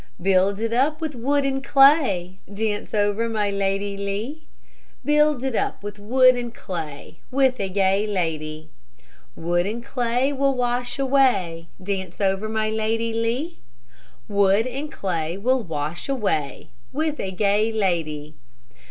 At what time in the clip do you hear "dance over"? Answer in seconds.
2.51-3.29, 11.79-12.49